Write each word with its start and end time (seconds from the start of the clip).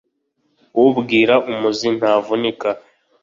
Ubwira 0.83 1.33
umuzi 1.49 1.87
ntavunika. 1.97 2.69